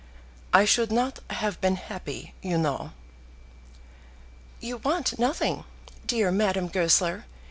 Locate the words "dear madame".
6.07-6.69